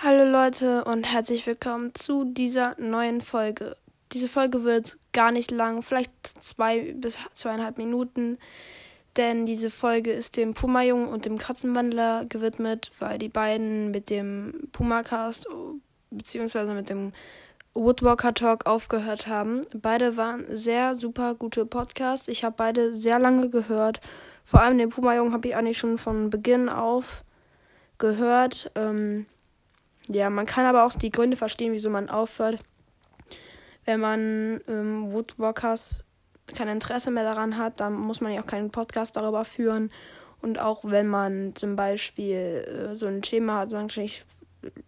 [0.00, 3.76] Hallo Leute und herzlich willkommen zu dieser neuen Folge.
[4.12, 8.38] Diese Folge wird gar nicht lang, vielleicht zwei bis zweieinhalb Minuten,
[9.16, 14.68] denn diese Folge ist dem Puma-Jungen und dem Katzenwandler gewidmet, weil die beiden mit dem
[14.70, 15.48] Puma-Cast
[16.12, 16.74] bzw.
[16.74, 17.12] mit dem
[17.74, 19.62] Woodwalker Talk aufgehört haben.
[19.74, 22.28] Beide waren sehr super gute Podcasts.
[22.28, 24.00] Ich habe beide sehr lange gehört.
[24.44, 27.24] Vor allem den Puma-Jungen habe ich eigentlich schon von Beginn auf
[27.98, 28.70] gehört.
[28.76, 29.26] Ähm,
[30.08, 32.58] ja, man kann aber auch die Gründe verstehen, wieso man aufhört.
[33.84, 36.04] Wenn man ähm, Woodwalkers
[36.54, 39.90] kein Interesse mehr daran hat, dann muss man ja auch keinen Podcast darüber führen.
[40.40, 44.24] Und auch wenn man zum Beispiel äh, so ein Schema hat, sagen ich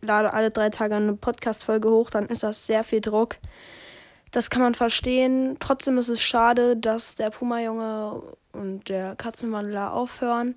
[0.00, 3.36] lade alle drei Tage eine Podcast-Folge hoch, dann ist das sehr viel Druck.
[4.30, 5.56] Das kann man verstehen.
[5.60, 10.56] Trotzdem ist es schade, dass der Puma-Junge und der Katzenwandler aufhören.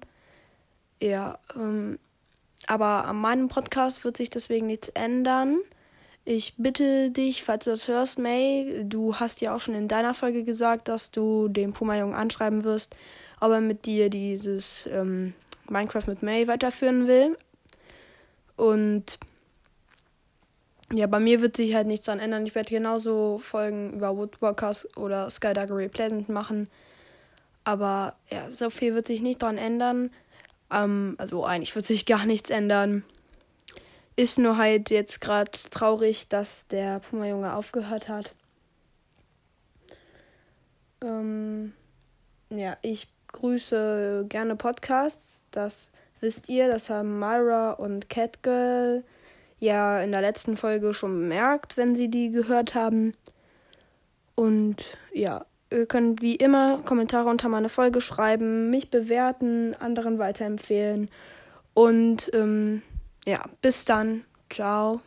[1.02, 1.98] Ja, ähm,
[2.68, 5.60] aber an meinem Podcast wird sich deswegen nichts ändern.
[6.26, 10.14] Ich bitte dich, falls du das hörst, May, du hast ja auch schon in deiner
[10.14, 12.96] Folge gesagt, dass du den Puma-Jungen anschreiben wirst,
[13.40, 15.34] ob er mit dir dieses ähm,
[15.68, 17.36] Minecraft mit May weiterführen will.
[18.58, 19.18] Und
[20.94, 22.46] ja, bei mir wird sich halt nichts daran ändern.
[22.46, 26.68] Ich werde genauso Folgen über Woodwalkers oder Skyduggery Pleasant machen.
[27.64, 30.12] Aber ja, so viel wird sich nicht daran ändern.
[30.72, 33.04] Ähm, also eigentlich wird sich gar nichts ändern.
[34.16, 38.36] Ist nur halt jetzt gerade traurig, dass der Puma-Junge aufgehört hat.
[41.02, 41.74] Ähm,
[42.50, 45.46] ja, ich grüße gerne Podcasts.
[45.52, 49.04] Das wisst ihr, das haben Myra und Catgirl
[49.60, 53.14] ja in der letzten Folge schon bemerkt, wenn sie die gehört haben.
[54.36, 61.10] Und ja, Ihr könnt wie immer Kommentare unter meine Folge schreiben, mich bewerten, anderen weiterempfehlen.
[61.74, 62.82] Und ähm,
[63.26, 64.26] ja, bis dann.
[64.50, 65.02] Ciao.